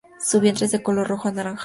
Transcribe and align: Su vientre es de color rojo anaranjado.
Su 0.19 0.39
vientre 0.41 0.65
es 0.65 0.71
de 0.71 0.81
color 0.81 1.07
rojo 1.07 1.27
anaranjado. 1.27 1.59